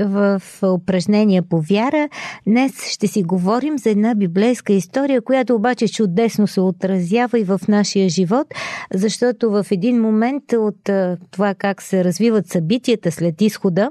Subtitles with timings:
[0.00, 2.08] в упражнение по вяра.
[2.46, 7.60] Днес ще си говорим за една библейска история, която обаче чудесно се отразява и в
[7.68, 8.46] нашия живот,
[8.94, 10.90] защото в един момент от
[11.30, 13.90] това как се развиват събитията след изхода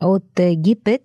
[0.00, 1.02] от Египет,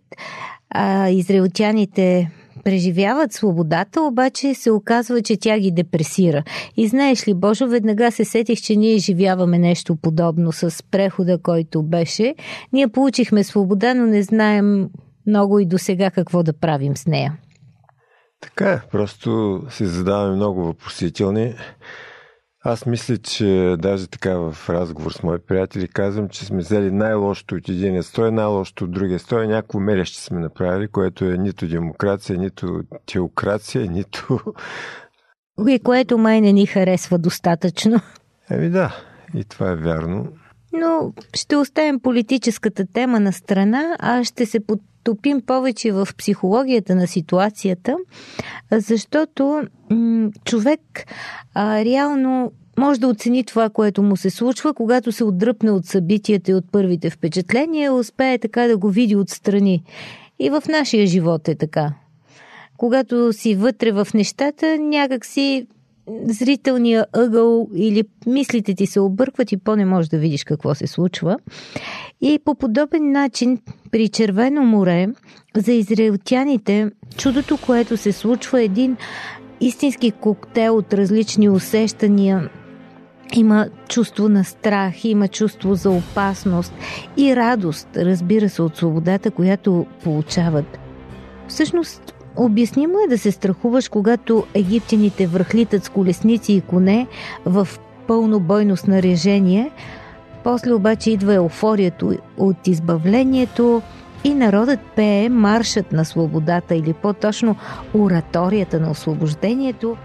[1.09, 2.31] израелтяните
[2.63, 6.43] преживяват свободата, обаче се оказва, че тя ги депресира.
[6.77, 11.83] И знаеш ли, Божо, веднага се сетих, че ние живяваме нещо подобно с прехода, който
[11.83, 12.35] беше.
[12.73, 14.89] Ние получихме свобода, но не знаем
[15.27, 17.37] много и до сега какво да правим с нея.
[18.41, 21.53] Така е, просто си задаваме много въпросителни.
[22.65, 27.55] Аз мисля, че даже така в разговор с мои приятели казвам, че сме взели най-лошото
[27.55, 29.47] от един строй, най-лошото от другия строй.
[29.47, 34.39] Някакво мереще сме направили, което е нито демокрация, нито теокрация, нито...
[35.67, 38.01] И което май не ни харесва достатъчно.
[38.49, 38.95] Еми да,
[39.35, 40.27] и това е вярно.
[40.73, 44.65] Но ще оставим политическата тема на страна, а ще се
[45.03, 47.97] потопим повече в психологията на ситуацията,
[48.71, 50.79] защото м- човек
[51.53, 56.51] а, реално може да оцени това, което му се случва, когато се отдръпне от събитията
[56.51, 59.83] и от първите впечатления, успее така да го види отстрани.
[60.39, 61.93] И в нашия живот е така.
[62.77, 65.67] Когато си вътре в нещата, някак си
[66.07, 71.37] зрителния ъгъл или мислите ти се объркват и по-не можеш да видиш какво се случва.
[72.21, 73.57] И по подобен начин
[73.91, 75.07] при Червено море
[75.55, 78.97] за израелтяните чудото, което се случва е един
[79.61, 82.49] истински коктейл от различни усещания.
[83.35, 86.73] Има чувство на страх, има чувство за опасност
[87.17, 90.79] и радост, разбира се, от свободата, която получават.
[91.47, 97.07] Всъщност, Обяснимо е да се страхуваш, когато египтяните връхлитат с колесници и коне
[97.45, 97.67] в
[98.07, 99.71] пълно бойно снаряжение.
[100.43, 103.81] После обаче идва еуфорията от избавлението
[104.23, 107.55] и народът пее маршът на свободата или по-точно
[107.93, 109.97] ораторията на освобождението.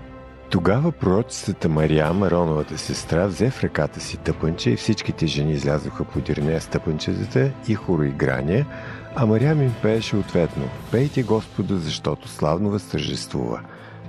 [0.50, 6.20] Тогава пророчицата Мария, Мароновата сестра, взе в ръката си тъпънче и всичките жени излязоха по
[6.20, 8.66] дирне с тъпънчетата и хороиграние–
[9.16, 13.60] а Мариам им пееше ответно «Пейте Господа, защото славно възтържествува».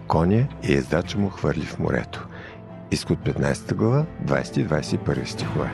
[0.07, 2.27] Коня и ездача му хвърли в морето.
[2.91, 5.71] Изход 15 глава, 20-21 стихове.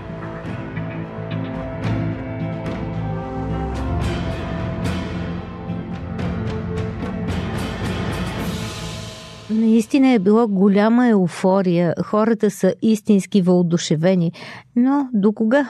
[9.49, 11.93] Наистина е било голяма еуфория.
[12.03, 14.31] Хората са истински въодушевени.
[14.75, 15.69] Но до кога?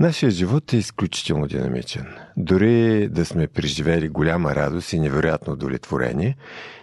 [0.00, 2.06] Нашия живот е изключително динамичен.
[2.36, 6.36] Дори да сме преживели голяма радост и невероятно удовлетворение,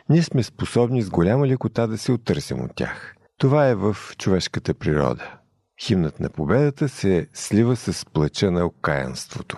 [0.09, 3.15] ние сме способни с голяма лекота да се оттърсим от тях.
[3.37, 5.33] Това е в човешката природа.
[5.81, 9.57] Химнат на победата се слива с плача на окаянството.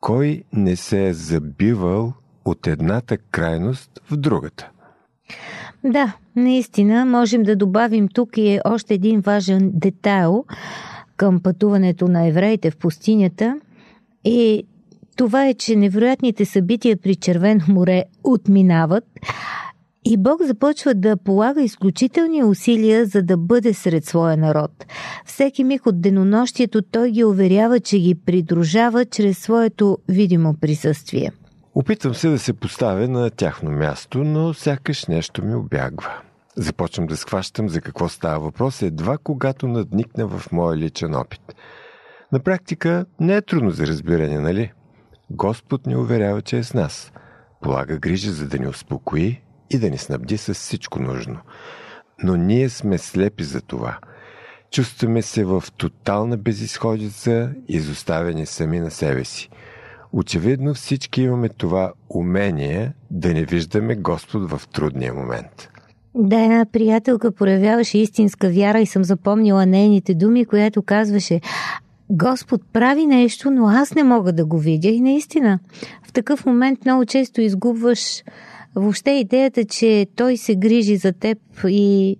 [0.00, 2.12] Кой не се е забивал
[2.44, 4.70] от едната крайност в другата?
[5.84, 10.44] Да, наистина можем да добавим тук и още един важен детайл–
[11.18, 13.60] към пътуването на евреите в пустинята
[14.24, 14.64] и
[15.16, 19.04] това е, че невероятните събития при Червено море отминават
[20.04, 24.70] и Бог започва да полага изключителни усилия, за да бъде сред своя народ.
[25.24, 31.30] Всеки миг от денонощието той ги уверява, че ги придружава чрез своето видимо присъствие.
[31.74, 36.27] Опитвам се да се поставя на тяхно място, но сякаш нещо ми обягва.
[36.58, 41.54] Започвам да схващам за какво става въпрос едва когато надникна в моя личен опит.
[42.32, 44.72] На практика не е трудно за разбиране, нали?
[45.30, 47.12] Господ ни уверява, че е с нас.
[47.62, 51.38] Полага грижа, за да ни успокои и да ни снабди с всичко нужно.
[52.22, 53.98] Но ние сме слепи за това.
[54.70, 59.48] Чувстваме се в тотална безисходица, изоставени сами на себе си.
[60.12, 65.68] Очевидно всички имаме това умение да не виждаме Господ в трудния момент.
[66.20, 71.40] Да, една приятелка проявяваше истинска вяра и съм запомнила нейните думи, която казваше
[72.10, 74.88] Господ прави нещо, но аз не мога да го видя.
[74.88, 75.58] И наистина,
[76.02, 78.22] в такъв момент много често изгубваш
[78.74, 81.38] въобще идеята, че Той се грижи за теб
[81.68, 82.16] и,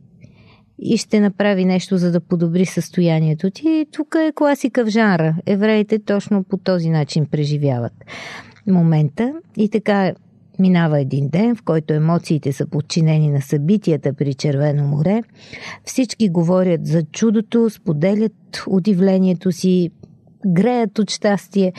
[0.78, 3.86] и ще направи нещо, за да подобри състоянието ти.
[3.92, 5.36] Тук е класика в жанра.
[5.46, 7.92] Евреите точно по този начин преживяват
[8.66, 9.32] момента.
[9.56, 10.12] И така
[10.58, 15.22] Минава един ден, в който емоциите са подчинени на събитията при Червено море.
[15.84, 19.90] Всички говорят за чудото, споделят удивлението си,
[20.46, 21.72] греят от щастие.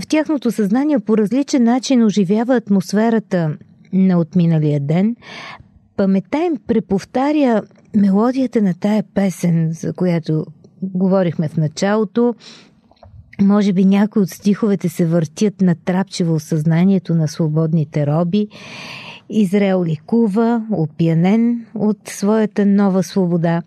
[0.00, 3.56] В тяхното съзнание по различен начин оживява атмосферата
[3.92, 5.16] на отминалия ден.
[5.96, 7.62] Паметта им преповтаря
[7.96, 10.46] мелодията на тая песен, за която
[10.82, 12.34] говорихме в началото.
[13.42, 18.48] Може би някои от стиховете се въртят на трапчево съзнанието на свободните роби.
[19.30, 23.62] Израел ликува, опиянен от своята нова свобода.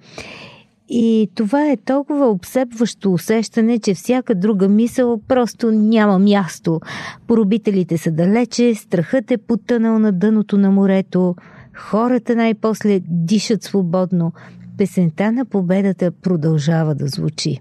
[0.89, 6.81] И това е толкова обсебващо усещане, че всяка друга мисъл просто няма място.
[7.27, 11.35] Поробителите са далече, страхът е потънал на дъното на морето,
[11.73, 14.31] хората най-после дишат свободно.
[14.77, 17.59] Песента на победата продължава да звучи.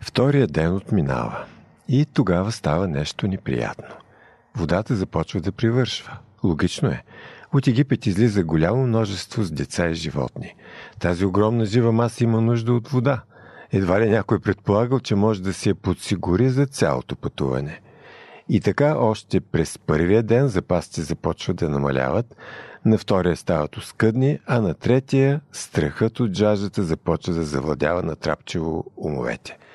[0.00, 1.44] Втория ден отминава
[1.88, 3.94] и тогава става нещо неприятно.
[4.56, 6.18] Водата започва да привършва.
[6.44, 7.02] Логично е.
[7.52, 10.54] От Египет излиза голямо множество с деца и животни.
[10.98, 13.22] Тази огромна жива маса има нужда от вода.
[13.72, 17.80] Едва ли някой предполагал, че може да се я подсигури за цялото пътуване.
[18.48, 22.36] И така още през първия ден запасите започват да намаляват,
[22.84, 29.58] на втория стават оскъдни, а на третия страхът от жаждата започва да завладява натрапчево умовете–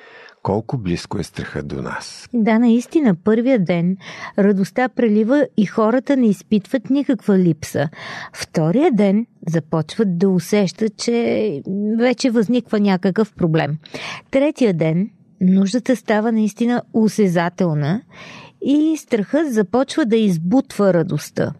[0.44, 2.28] колко близко е страхът до нас.
[2.34, 3.96] Да, наистина, първия ден
[4.38, 7.88] радостта прелива и хората не изпитват никаква липса.
[8.32, 11.62] Втория ден започват да усещат, че
[11.98, 13.78] вече възниква някакъв проблем.
[14.30, 15.10] Третия ден
[15.40, 18.02] нуждата става наистина усезателна
[18.62, 21.52] и страхът започва да избутва радостта.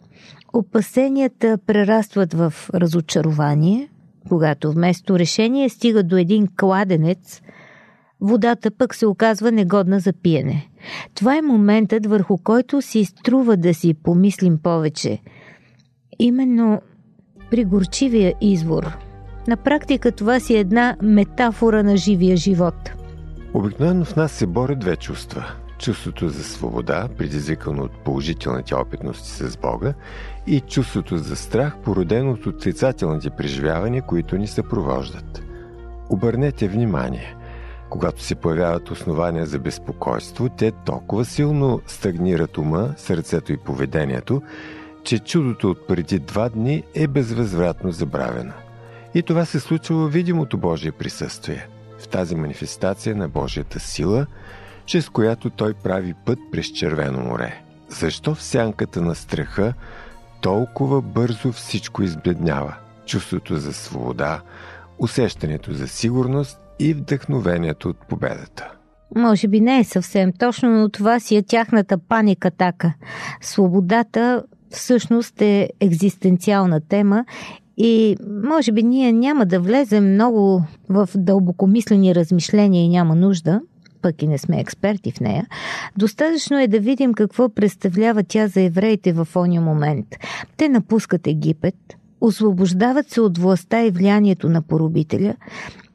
[0.52, 3.88] Опасенията прерастват в разочарование,
[4.28, 7.40] когато вместо решение стига до един кладенец–
[8.24, 10.68] водата пък се оказва негодна за пиене.
[11.14, 15.18] Това е моментът, върху който си струва да си помислим повече.
[16.18, 16.80] Именно
[17.50, 18.96] при горчивия извор.
[19.48, 22.90] На практика това си е една метафора на живия живот.
[23.54, 25.44] Обикновено в нас се борят две чувства.
[25.78, 29.94] Чувството за свобода, предизвикано от положителните опитности с Бога,
[30.46, 35.42] и чувството за страх, породено от отрицателните преживявания, които ни съпровождат.
[36.10, 37.36] Обърнете внимание–
[37.94, 44.42] когато се появяват основания за безпокойство, те толкова силно стагнират ума, сърцето и поведението,
[45.04, 48.52] че чудото от преди два дни е безвъзвратно забравено.
[49.14, 51.68] И това се случва във видимото Божие присъствие,
[51.98, 54.26] в тази манифестация на Божията сила,
[54.86, 57.62] чрез която Той прави път през Червено море.
[57.88, 59.74] Защо в сянката на страха
[60.40, 62.74] толкова бързо всичко избледнява?
[63.06, 64.40] Чувството за свобода,
[64.98, 68.70] усещането за сигурност и вдъхновението от победата.
[69.16, 72.92] Може би не е съвсем точно, но това си е тяхната паникатака.
[73.40, 77.24] Свободата всъщност е екзистенциална тема
[77.76, 83.60] и може би ние няма да влезем много в дълбокомислени размишления и няма нужда,
[84.02, 85.46] пък и не сме експерти в нея.
[85.96, 90.06] Достатъчно е да видим какво представлява тя за евреите в ония момент.
[90.56, 91.76] Те напускат Египет,
[92.20, 95.34] освобождават се от властта и влиянието на поробителя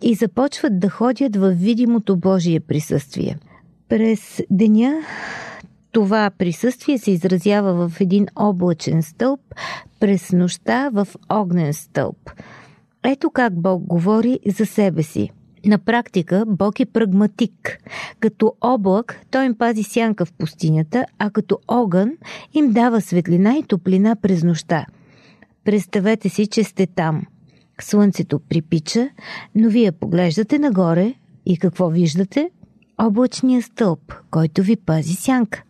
[0.02, 3.38] и започват да ходят в видимото Божие присъствие.
[3.90, 5.02] През деня
[5.92, 9.42] това присъствие се изразява в един облачен стълб,
[10.00, 12.32] през нощта в огнен стълб.
[13.04, 15.30] Ето как Бог говори за себе си.
[15.66, 17.78] На практика Бог е прагматик.
[18.20, 22.12] Като облак той им пази сянка в пустинята, а като огън
[22.54, 24.86] им дава светлина и топлина през нощта.
[25.64, 27.24] Представете си, че сте там–
[27.82, 29.10] Слънцето припича,
[29.56, 31.14] но вие поглеждате нагоре
[31.46, 32.50] и какво виждате?
[32.98, 35.64] Облачния стълб, който ви пази сянка.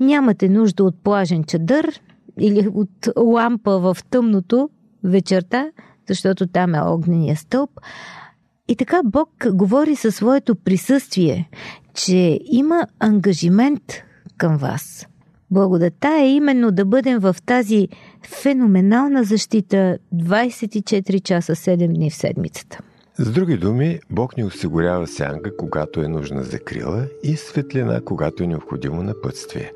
[0.00, 2.00] Нямате нужда от плажен чадър
[2.40, 4.70] или от лампа в тъмното
[5.04, 5.70] вечерта,
[6.08, 7.70] защото там е огнения стълб.
[8.68, 11.50] И така Бог говори със своето присъствие,
[11.94, 13.82] че има ангажимент
[14.36, 15.06] към вас.
[15.50, 17.88] Благодата е именно да бъдем в тази
[18.22, 22.78] феноменална защита 24 часа 7 дни в седмицата.
[23.18, 28.46] С други думи, Бог ни осигурява сянка, когато е нужна закрила и светлина, когато е
[28.46, 29.72] необходимо напътствие.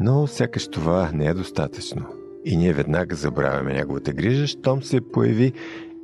[0.00, 2.06] Но сякаш това не е достатъчно.
[2.44, 5.52] И ние веднага забравяме неговата грижа, щом се появи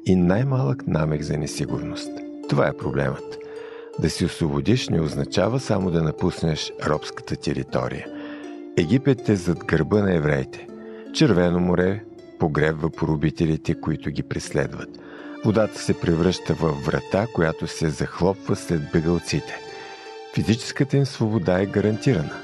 [0.06, 2.10] и най-малък намек за несигурност.
[2.48, 3.38] Това е проблемът.
[3.98, 8.06] Да си освободиш не означава само да напуснеш робската територия–
[8.80, 10.66] Египет е зад гърба на евреите.
[11.14, 12.04] Червено море
[12.38, 14.88] погребва поробителите, които ги преследват.
[15.44, 19.60] Водата се превръща в врата, която се захлопва след бегалците.
[20.34, 22.34] Физическата им свобода е гарантирана.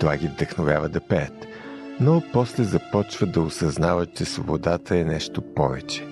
[0.00, 1.46] Това ги вдъхновява да пеят.
[2.00, 6.06] Но после започват да осъзнават, че свободата е нещо повече.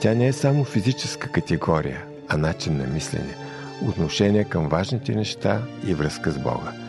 [0.00, 3.34] Тя не е само физическа категория, а начин на мислене.
[3.88, 6.87] отношение към важните неща и връзка с Бога.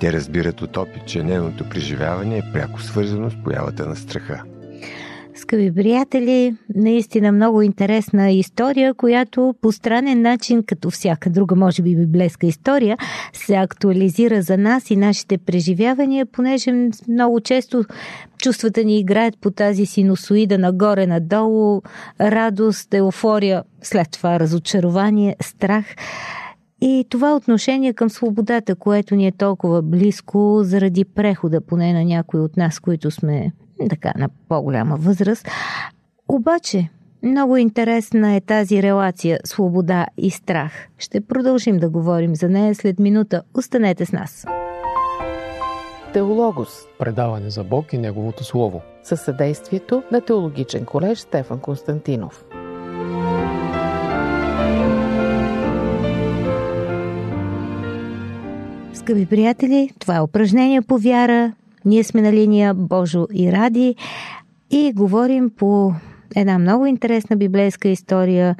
[0.00, 4.42] Те разбират от опит, че нейното преживяване е пряко свързано с появата на страха.
[5.34, 11.96] Скъпи приятели, наистина много интересна история, която по странен начин, като всяка друга, може би
[11.96, 12.96] библейска история,
[13.32, 16.72] се актуализира за нас и нашите преживявания, понеже
[17.08, 17.84] много често
[18.38, 21.82] чувствата ни играят по тази синусоида нагоре-надолу,
[22.20, 25.84] радост, еуфория, след това разочарование, страх.
[26.80, 32.40] И това отношение към свободата, което ни е толкова близко заради прехода, поне на някои
[32.40, 33.52] от нас, които сме
[33.90, 35.48] така на по-голяма възраст.
[36.28, 36.88] Обаче,
[37.22, 40.72] много интересна е тази релация свобода и страх.
[40.98, 43.42] Ще продължим да говорим за нея след минута.
[43.54, 44.46] Останете с нас.
[46.12, 46.68] Теологос.
[46.98, 48.80] Предаване за Бог и Неговото Слово.
[49.02, 52.44] Със съдействието на Теологичен колеж Стефан Константинов.
[59.10, 61.52] Скъпи приятели, това е упражнение по вяра.
[61.84, 63.94] Ние сме на линия Божо и Ради
[64.70, 65.92] и говорим по
[66.36, 68.56] една много интересна библейска история.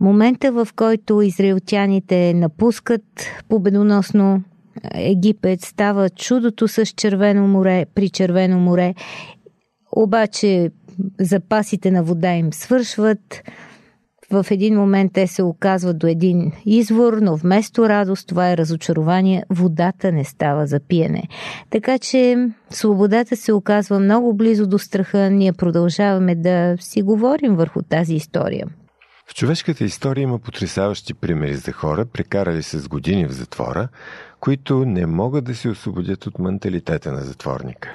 [0.00, 3.02] Момента, в който израелтяните напускат
[3.48, 4.42] победоносно
[4.94, 8.94] Египет, става чудото с Червено море, при Червено море,
[9.92, 10.70] обаче
[11.20, 13.42] запасите на вода им свършват,
[14.30, 19.44] в един момент те се оказват до един извор, но вместо радост това е разочарование,
[19.50, 21.22] водата не става за пиене.
[21.70, 27.82] Така че свободата се оказва много близо до страха, ние продължаваме да си говорим върху
[27.82, 28.66] тази история.
[29.26, 33.88] В човешката история има потрясаващи примери за хора, прекарали се с години в затвора,
[34.40, 37.88] които не могат да се освободят от менталитета на затворника.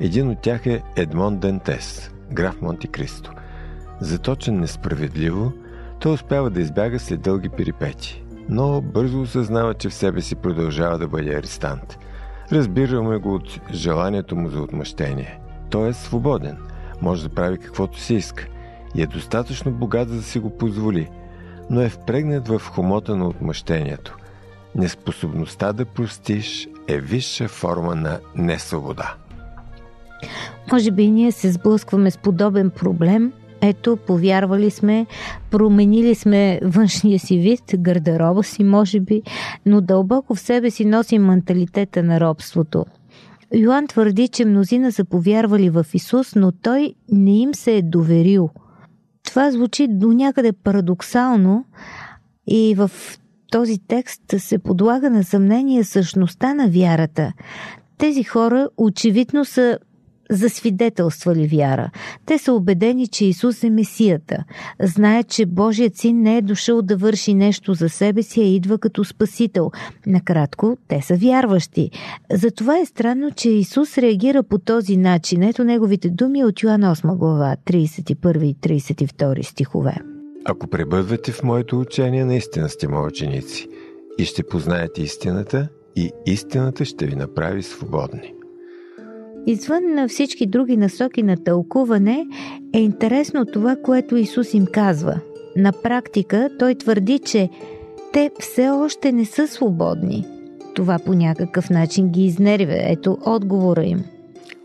[0.00, 3.32] Един от тях е Едмон Дентес, граф Монти Кристо–
[4.00, 5.52] Заточен несправедливо,
[6.00, 10.98] той успява да избяга след дълги перипети, но бързо осъзнава, че в себе си продължава
[10.98, 11.98] да бъде арестант.
[12.52, 15.40] Разбираме го от желанието му за отмъщение.
[15.70, 16.56] Той е свободен,
[17.02, 18.46] може да прави каквото си иска
[18.94, 21.08] и е достатъчно богат, за да си го позволи,
[21.70, 24.16] но е впрегнат в хомота на отмъщението.
[24.74, 29.14] Неспособността да простиш е висша форма на несвобода.
[30.72, 35.06] Може би ние се сблъскваме с подобен проблем– ето, повярвали сме,
[35.50, 39.22] променили сме външния си вид, гардероба си, може би,
[39.66, 42.84] но дълбоко в себе си носим менталитета на робството.
[43.54, 48.50] Йоанн твърди, че мнозина са повярвали в Исус, но той не им се е доверил.
[49.24, 51.64] Това звучи до някъде парадоксално
[52.46, 52.90] и в
[53.50, 57.32] този текст се подлага на съмнение същността на вярата.
[57.98, 59.78] Тези хора очевидно са
[60.30, 61.90] засвидетелствали вяра.
[62.26, 64.44] Те са убедени, че Исус е Месията.
[64.82, 68.78] Знаят, че Божият син не е дошъл да върши нещо за себе си, а идва
[68.78, 69.70] като Спасител.
[70.06, 71.90] Накратко, те са вярващи.
[72.32, 75.42] Затова е странно, че Исус реагира по този начин.
[75.42, 79.96] Ето неговите думи от Йоан 8 глава, 31 и 32 стихове.
[80.44, 83.68] Ако пребъдвате в моето учение, наистина сте мои ученици
[84.18, 88.34] и ще познаете истината и истината ще ви направи свободни.
[89.46, 92.26] Извън на всички други насоки на тълкуване
[92.74, 95.20] е интересно това, което Исус им казва.
[95.56, 97.50] На практика той твърди, че
[98.12, 100.26] те все още не са свободни.
[100.74, 102.78] Това по някакъв начин ги изнервя.
[102.78, 104.04] Ето отговора им.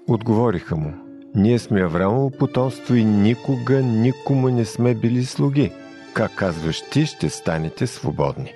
[0.07, 0.93] Отговориха му.
[1.35, 5.71] Ние сме Аврамово потомство и никога никому не сме били слуги.
[6.13, 8.53] Как казваш ти, ще станете свободни.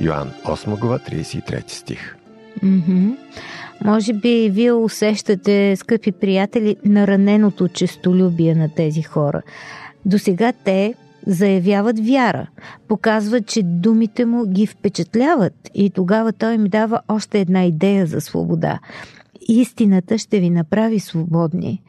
[0.00, 2.15] Йоанн 8 глава 33 стих.
[2.62, 3.16] Mm-hmm.
[3.84, 9.42] Може би вие усещате, скъпи приятели, нараненото честолюбие на тези хора.
[10.04, 10.94] До сега те
[11.26, 12.46] заявяват вяра,
[12.88, 18.20] показват, че думите му ги впечатляват и тогава той им дава още една идея за
[18.20, 18.78] свобода.
[19.48, 21.82] Истината ще ви направи свободни.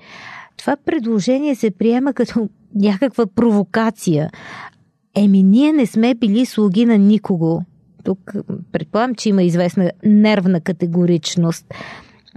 [0.58, 4.30] Това предложение се приема като някаква провокация.
[5.16, 7.62] Еми, ние не сме били слуги на никого.
[8.08, 8.34] Тук
[8.72, 11.74] предполагам, че има известна нервна категоричност.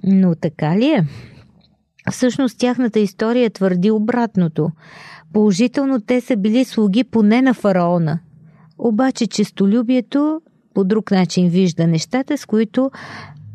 [0.04, 1.06] Но така ли е?
[2.10, 4.70] Всъщност тяхната история твърди обратното.
[5.32, 8.18] Положително те са били слуги поне на фараона.
[8.78, 10.40] Обаче честолюбието
[10.74, 12.90] по друг начин вижда нещата, с които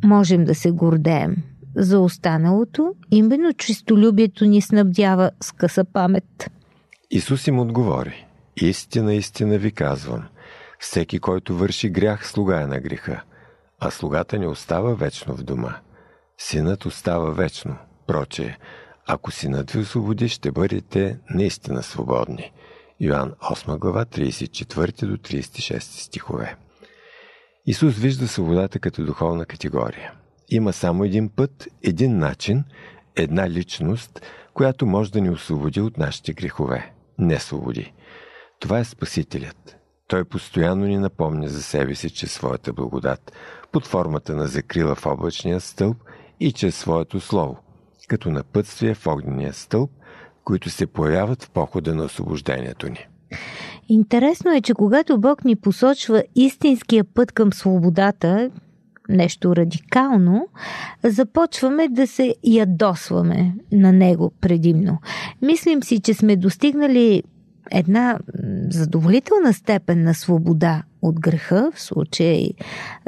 [0.04, 1.36] можем да се гордеем.
[1.76, 6.52] За останалото, именно честолюбието ни снабдява с къса памет.
[7.12, 8.26] Исус им отговори.
[8.58, 10.24] Истина, истина ви казвам.
[10.86, 13.24] Всеки, който върши грях, слуга е на греха,
[13.80, 15.80] а слугата не остава вечно в дома.
[16.38, 17.78] Синът остава вечно.
[18.08, 18.58] Проче,
[19.08, 22.52] ако синът ви освободи, ще бъдете наистина свободни.
[23.00, 26.56] Йоанн 8 глава 34 до 36 стихове.
[27.66, 30.14] Исус вижда свободата като духовна категория.
[30.50, 32.64] Има само един път, един начин,
[33.16, 34.22] една личност,
[34.54, 36.94] която може да ни освободи от нашите грехове.
[37.18, 37.94] Не свободи.
[38.60, 39.85] Това е Спасителят.
[40.08, 43.32] Той постоянно ни напомня за себе си чрез своята благодат,
[43.72, 45.98] под формата на закрила в облачния стълб
[46.40, 47.58] и чрез своето слово,
[48.08, 49.92] като напътствие в огнения стълб,
[50.44, 53.08] които се появяват в похода на освобождението ни.
[53.90, 58.50] Интересно е, че когато Бог ни посочва истинския път към свободата,
[59.10, 60.48] нещо радикално,
[61.04, 64.98] започваме да се ядосваме на него предимно.
[65.42, 67.24] Мислим си, че сме достигнали
[67.72, 68.20] една
[68.70, 72.50] задоволителна степен на свобода от греха, в случая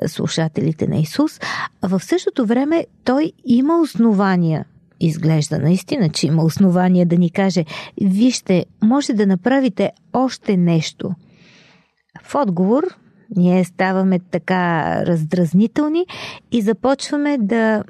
[0.07, 1.39] слушателите на Исус,
[1.81, 4.65] а в същото време той има основания
[4.99, 7.65] изглежда наистина, че има основания да ни каже,
[8.01, 11.11] вижте, може да направите още нещо.
[12.23, 12.83] В отговор
[13.35, 16.05] ние ставаме така раздразнителни
[16.51, 17.83] и започваме да,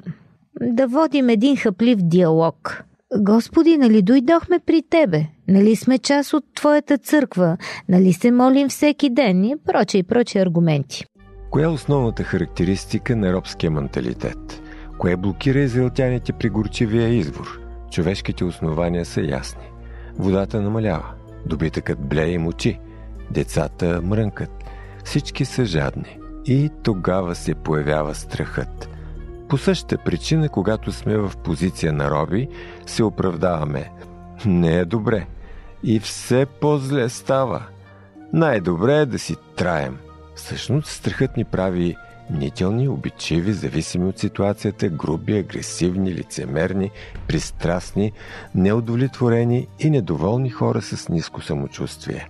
[0.60, 2.84] да водим един хъплив диалог.
[3.18, 5.26] Господи, нали дойдохме при Тебе?
[5.48, 7.56] Нали сме част от Твоята църква?
[7.88, 9.44] Нали се молим всеки ден?
[9.44, 11.04] И проче и проче аргументи.
[11.50, 14.62] Коя е основната характеристика на робския менталитет?
[14.98, 17.60] Кое блокира израелтяните при горчивия извор?
[17.90, 19.70] Човешките основания са ясни.
[20.18, 21.14] Водата намалява,
[21.46, 22.80] добитъкът блее и мочи,
[23.30, 24.50] децата мрънкат,
[25.04, 26.18] всички са жадни.
[26.46, 28.88] И тогава се появява страхът.
[29.48, 32.48] По същата причина, когато сме в позиция на роби,
[32.86, 33.90] се оправдаваме.
[34.46, 35.26] Не е добре.
[35.82, 37.62] И все по-зле става.
[38.32, 39.98] Най-добре е да си траем.
[40.34, 41.96] Всъщност страхът ни прави
[42.30, 46.90] мнителни, обичиви, зависими от ситуацията, груби, агресивни, лицемерни,
[47.28, 48.12] пристрастни,
[48.54, 52.28] неудовлетворени и недоволни хора с ниско самочувствие.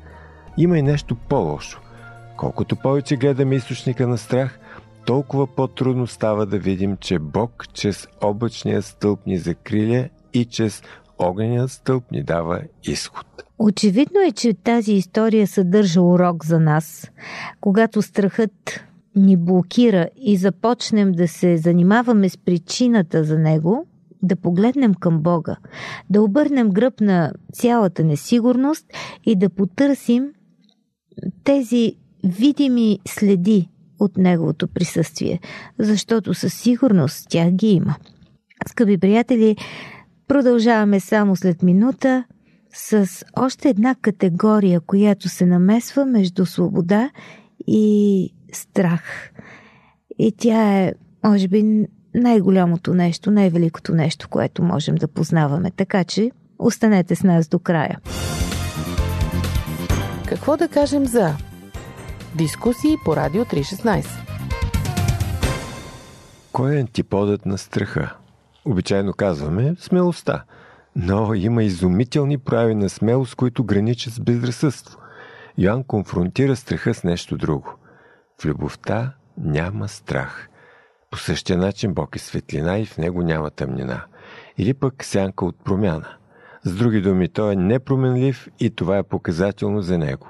[0.57, 1.81] Има и нещо по-лошо.
[2.37, 4.59] Колкото повече гледаме източника на страх,
[5.07, 10.83] толкова по-трудно става да видим, че Бог чрез облачния стълб ни закриля и чрез
[11.19, 13.27] огненият стълб ни дава изход.
[13.59, 17.11] Очевидно е, че тази история съдържа урок за нас.
[17.61, 18.81] Когато страхът
[19.17, 23.87] ни блокира и започнем да се занимаваме с причината за него,
[24.23, 25.57] да погледнем към Бога,
[26.11, 28.87] да обърнем гръб на цялата несигурност
[29.25, 30.33] и да потърсим
[31.45, 35.41] тези видими следи от Неговото присъствие,
[35.79, 37.97] защото със сигурност тя ги има.
[38.69, 39.57] Скъпи приятели,
[40.29, 42.25] продължаваме само след минута
[42.75, 47.11] с още една категория, която се намесва между свобода
[47.67, 49.33] и страх.
[50.19, 50.93] И тя е,
[51.25, 55.71] може би, най-голямото нещо, най-великото нещо, което можем да познаваме.
[55.71, 57.99] Така че останете с нас до края.
[60.27, 61.35] Какво да кажем за
[62.35, 64.07] дискусии по Радио 316?
[66.53, 68.17] Кой е антиподът на страха?
[68.65, 70.45] Обичайно казваме смелостта,
[70.97, 74.99] но има изумителни прави на смелост, които граничат с безразсъдство.
[75.59, 77.75] Йоанн конфронтира страха с нещо друго–
[78.41, 80.49] в любовта няма страх.
[81.11, 84.05] По същия начин Бог е светлина и в него няма тъмнина.
[84.59, 86.07] Или пък сянка от промяна.
[86.65, 90.27] С други думи, Той е непроменлив и това е показателно за Него.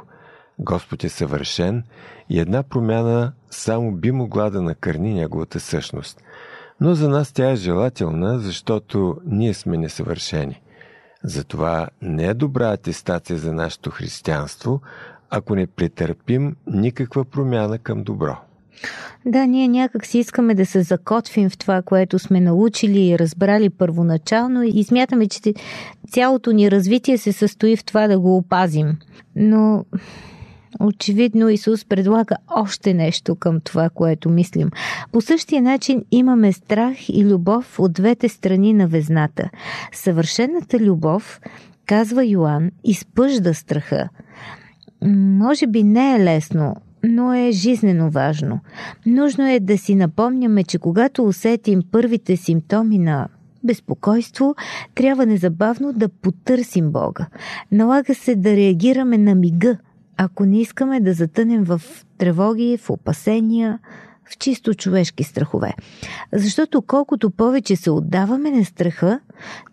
[0.59, 1.85] Господ е съвършен
[2.31, 6.23] и една промяна само би могла да накърни Неговата същност.
[6.81, 10.61] Но за нас тя е желателна, защото ние сме несъвършени.
[11.25, 14.81] Затова не е добра атестация за нашето християнство,
[15.31, 18.37] ако не претърпим никаква промяна към добро.
[19.27, 23.71] Да, ние някак си искаме да се закотвим в това, което сме научили и разбрали
[23.71, 25.55] първоначално и смятаме, че
[26.11, 28.97] цялото ни развитие се състои в това да го опазим.
[29.37, 29.85] Но
[30.81, 34.71] очевидно Исус предлага още нещо към това, което мислим.
[35.13, 39.51] По същия начин имаме страх и любов от двете страни на везната.
[39.93, 41.41] Съвършената любов,
[41.87, 44.09] казва Йоанн, изпъжда страха–
[45.03, 48.61] може би не е лесно, но е жизнено важно.
[49.07, 53.29] Нужно е да си напомняме, че когато усетим първите симптоми на
[53.65, 54.55] безпокойство,
[54.95, 57.27] трябва незабавно да потърсим Бога.
[57.73, 59.77] Налага се да реагираме на мига,
[60.19, 61.83] ако не искаме да затънем в
[62.19, 63.79] тревоги, в опасения,
[64.31, 65.75] в чисто човешки страхове.
[66.33, 69.21] Защото колкото повече се отдаваме на страха,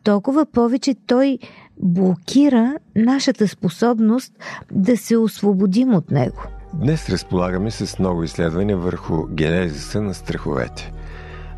[0.03, 1.39] толкова повече той
[1.77, 4.33] блокира нашата способност
[4.71, 6.43] да се освободим от него.
[6.73, 10.91] Днес разполагаме с много изследвания върху генезиса на страховете.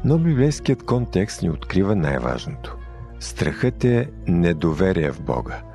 [0.06, 2.78] Но библейският контекст ни открива най-важното.
[3.19, 5.66] Страхът е недоверие в Бога.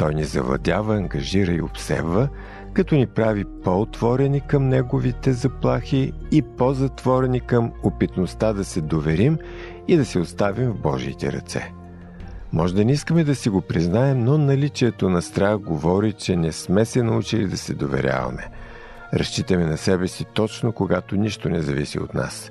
[0.00, 2.28] Той ни завладява, ангажира и обсебва,
[2.72, 9.38] като ни прави по-отворени към неговите заплахи и по-затворени към опитността да се доверим
[9.88, 11.72] и да се оставим в Божиите ръце.
[12.52, 16.52] Може да не искаме да си го признаем, но наличието на страх говори, че не
[16.52, 18.48] сме се научили да се доверяваме.
[19.14, 22.50] Разчитаме на себе си точно когато нищо не зависи от нас.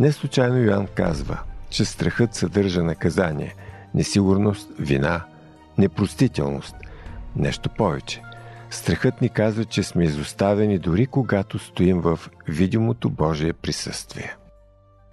[0.00, 1.38] Не случайно Йоанн казва,
[1.70, 3.54] че страхът съдържа наказание,
[3.94, 5.24] несигурност, вина,
[5.78, 6.76] непростителност.
[7.36, 8.22] Нещо повече.
[8.70, 14.36] Страхът ни казва, че сме изоставени дори когато стоим в видимото Божие присъствие.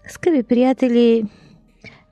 [0.08, 1.26] Скъпи приятели,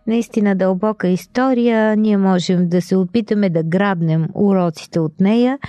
[0.08, 1.96] наистина дълбока история.
[1.96, 5.60] Ние можем да се опитаме да грабнем уроците от нея.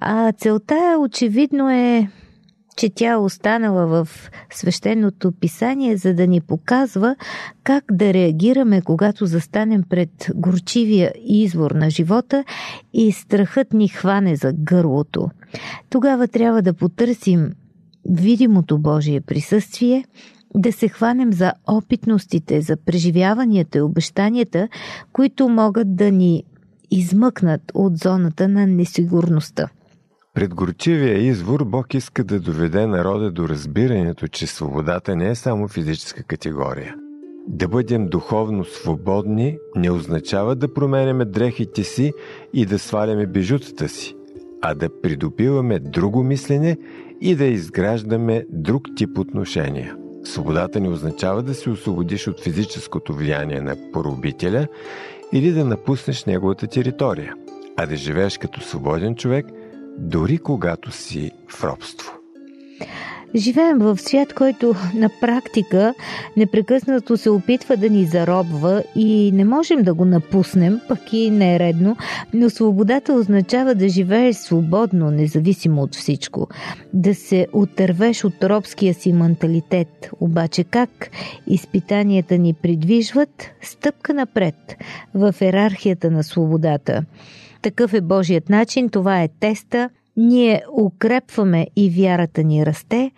[0.00, 2.08] А целта очевидно е
[2.78, 4.08] че тя останала в
[4.52, 7.16] свещеното писание, за да ни показва
[7.64, 12.44] как да реагираме, когато застанем пред горчивия извор на живота
[12.92, 15.30] и страхът ни хване за гърлото.
[15.90, 17.52] Тогава трябва да потърсим
[18.10, 20.04] видимото Божие присъствие,
[20.54, 24.68] да се хванем за опитностите, за преживяванията и обещанията,
[25.12, 26.44] които могат да ни
[26.90, 29.68] измъкнат от зоната на несигурността.
[30.34, 35.68] Пред горчивия извор Бог иска да доведе народа до разбирането, че свободата не е само
[35.68, 36.94] физическа категория.
[37.48, 42.12] Да бъдем духовно свободни не означава да променяме дрехите си
[42.54, 44.14] и да сваляме бижутата си,
[44.62, 46.76] а да придобиваме друго мислене
[47.20, 49.96] и да изграждаме друг тип отношения.
[50.24, 54.66] Свободата не означава да се освободиш от физическото влияние на поробителя
[55.32, 57.34] или да напуснеш неговата територия,
[57.76, 59.46] а да живееш като свободен човек–
[59.98, 62.12] дори когато си в робство.
[63.34, 65.94] Живеем в свят, който на практика
[66.36, 71.54] непрекъснато се опитва да ни заробва и не можем да го напуснем, пък и не
[71.54, 71.96] е редно,
[72.34, 76.48] но свободата означава да живееш свободно, независимо от всичко,
[76.92, 80.10] да се отървеш от робския си менталитет.
[80.20, 81.10] Обаче как
[81.46, 84.76] изпитанията ни придвижват стъпка напред
[85.14, 87.04] в ерархията на свободата–
[87.62, 89.90] такъв е Божият начин, това е теста.
[90.16, 93.10] Ние укрепваме и вярата ни расте,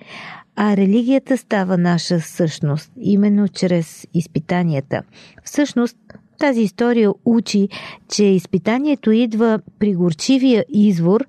[0.56, 5.02] а религията става наша същност, именно чрез изпитанията.
[5.44, 5.96] Всъщност,
[6.38, 7.68] тази история учи,
[8.08, 11.26] че изпитанието идва при горчивия извор,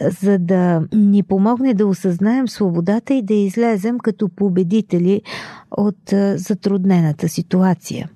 [0.00, 5.22] за да ни помогне да осъзнаем свободата и да излезем като победители
[5.70, 8.10] от затруднената ситуация.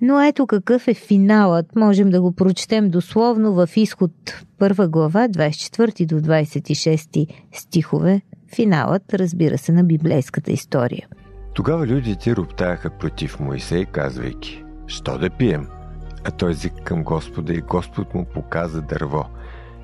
[0.00, 1.76] Но ето какъв е финалът.
[1.76, 4.12] Можем да го прочетем дословно в изход
[4.58, 8.20] първа глава, 24 до 26 стихове.
[8.54, 11.08] Финалът, разбира се, на библейската история.
[11.54, 15.66] Тогава людите роптаяха против Моисей, казвайки, «Що да пием?»
[16.24, 19.24] А той език към Господа и Господ му показа дърво.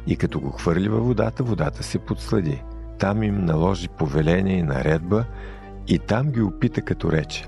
[0.07, 2.63] И като го хвърли във водата, водата се подслади.
[2.99, 5.25] Там им наложи повеление и наредба
[5.89, 7.47] и там ги опита като рече.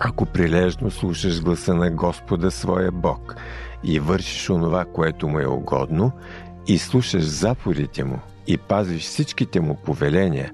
[0.00, 3.36] Ако прилежно слушаш гласа на Господа своя Бог
[3.84, 6.12] и вършиш онова, което му е угодно,
[6.68, 10.52] и слушаш заповедите му и пазиш всичките му повеления,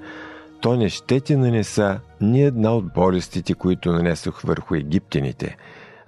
[0.61, 5.57] то не ще ти нанеса ни една от болестите, които нанесох върху египтяните,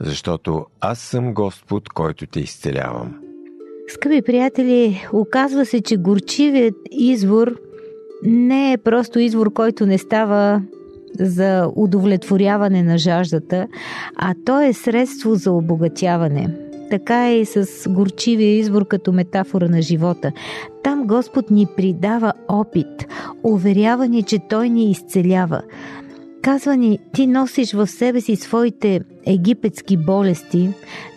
[0.01, 3.21] защото аз съм Господ, който те изцелявам.
[3.89, 7.61] Скъпи приятели, оказва се, че горчивият извор
[8.23, 10.63] не е просто извор, който не става
[11.20, 13.66] за удовлетворяване на жаждата,
[14.16, 16.48] а то е средство за обогатяване.
[16.90, 20.33] Така е и с горчивия извор като метафора на живота.
[20.83, 23.07] Там Господ ни придава опит,
[23.42, 25.62] уверява ни, че Той ни изцелява.
[26.42, 30.70] Казва ни, ти носиш в себе си своите египетски болести,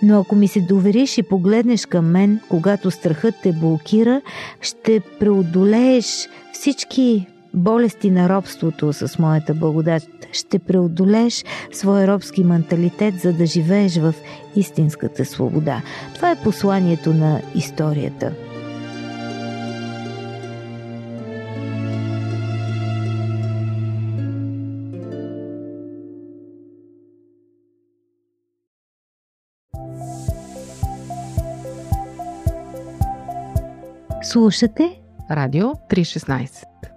[0.03, 4.21] но ако ми се довериш и погледнеш към мен, когато страхът те блокира,
[4.62, 10.03] ще преодолееш всички болести на робството с моята благодат.
[10.31, 14.13] Ще преодолеш своя робски менталитет, за да живееш в
[14.55, 15.81] истинската свобода.
[16.15, 18.33] Това е посланието на историята.
[34.23, 36.96] Слушате Радио 316